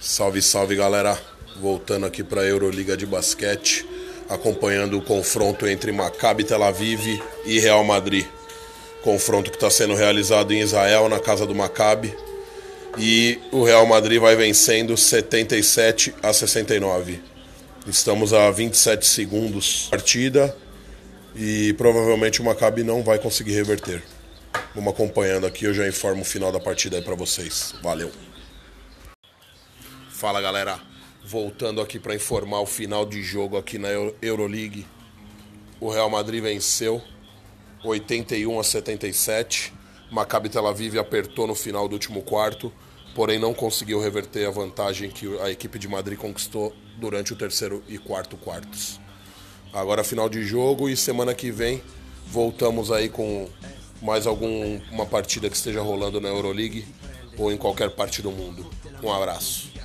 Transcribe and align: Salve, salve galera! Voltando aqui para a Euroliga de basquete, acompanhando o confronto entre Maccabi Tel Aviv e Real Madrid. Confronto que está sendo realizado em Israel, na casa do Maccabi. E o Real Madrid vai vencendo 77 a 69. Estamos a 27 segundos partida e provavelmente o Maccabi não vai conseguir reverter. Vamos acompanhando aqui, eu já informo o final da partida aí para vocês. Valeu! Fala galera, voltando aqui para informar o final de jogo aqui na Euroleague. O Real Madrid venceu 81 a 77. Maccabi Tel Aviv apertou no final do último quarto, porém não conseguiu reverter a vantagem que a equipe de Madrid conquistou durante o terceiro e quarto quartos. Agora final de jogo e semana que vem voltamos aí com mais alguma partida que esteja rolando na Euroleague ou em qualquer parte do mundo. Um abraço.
Salve, 0.00 0.40
salve 0.40 0.76
galera! 0.76 1.18
Voltando 1.60 2.06
aqui 2.06 2.22
para 2.22 2.42
a 2.42 2.44
Euroliga 2.44 2.96
de 2.96 3.04
basquete, 3.04 3.84
acompanhando 4.28 4.96
o 4.96 5.02
confronto 5.02 5.66
entre 5.66 5.90
Maccabi 5.90 6.44
Tel 6.44 6.62
Aviv 6.62 7.20
e 7.44 7.58
Real 7.58 7.82
Madrid. 7.82 8.24
Confronto 9.02 9.50
que 9.50 9.56
está 9.56 9.68
sendo 9.68 9.96
realizado 9.96 10.52
em 10.52 10.60
Israel, 10.60 11.08
na 11.08 11.18
casa 11.18 11.44
do 11.44 11.52
Maccabi. 11.52 12.14
E 12.96 13.40
o 13.50 13.64
Real 13.64 13.84
Madrid 13.86 14.20
vai 14.20 14.36
vencendo 14.36 14.96
77 14.96 16.14
a 16.22 16.32
69. 16.32 17.20
Estamos 17.84 18.32
a 18.32 18.48
27 18.52 19.04
segundos 19.04 19.88
partida 19.90 20.56
e 21.34 21.72
provavelmente 21.72 22.40
o 22.40 22.44
Maccabi 22.44 22.84
não 22.84 23.02
vai 23.02 23.18
conseguir 23.18 23.54
reverter. 23.54 24.00
Vamos 24.76 24.92
acompanhando 24.92 25.44
aqui, 25.44 25.64
eu 25.64 25.74
já 25.74 25.88
informo 25.88 26.22
o 26.22 26.24
final 26.24 26.52
da 26.52 26.60
partida 26.60 26.98
aí 26.98 27.02
para 27.02 27.16
vocês. 27.16 27.74
Valeu! 27.82 28.12
Fala 30.18 30.40
galera, 30.40 30.80
voltando 31.24 31.80
aqui 31.80 31.96
para 31.96 32.12
informar 32.12 32.60
o 32.60 32.66
final 32.66 33.06
de 33.06 33.22
jogo 33.22 33.56
aqui 33.56 33.78
na 33.78 33.86
Euroleague. 34.20 34.84
O 35.78 35.88
Real 35.88 36.10
Madrid 36.10 36.42
venceu 36.42 37.00
81 37.84 38.58
a 38.58 38.64
77. 38.64 39.72
Maccabi 40.10 40.48
Tel 40.48 40.66
Aviv 40.66 40.98
apertou 40.98 41.46
no 41.46 41.54
final 41.54 41.86
do 41.86 41.92
último 41.92 42.20
quarto, 42.20 42.72
porém 43.14 43.38
não 43.38 43.54
conseguiu 43.54 44.00
reverter 44.00 44.48
a 44.48 44.50
vantagem 44.50 45.08
que 45.08 45.38
a 45.38 45.52
equipe 45.52 45.78
de 45.78 45.86
Madrid 45.86 46.18
conquistou 46.18 46.74
durante 46.96 47.32
o 47.32 47.36
terceiro 47.36 47.84
e 47.86 47.96
quarto 47.96 48.36
quartos. 48.36 48.98
Agora 49.72 50.02
final 50.02 50.28
de 50.28 50.42
jogo 50.42 50.88
e 50.88 50.96
semana 50.96 51.32
que 51.32 51.52
vem 51.52 51.80
voltamos 52.26 52.90
aí 52.90 53.08
com 53.08 53.48
mais 54.02 54.26
alguma 54.26 55.06
partida 55.08 55.48
que 55.48 55.54
esteja 55.54 55.80
rolando 55.80 56.20
na 56.20 56.28
Euroleague 56.28 56.84
ou 57.38 57.52
em 57.52 57.56
qualquer 57.56 57.90
parte 57.90 58.20
do 58.20 58.32
mundo. 58.32 58.68
Um 59.00 59.12
abraço. 59.12 59.77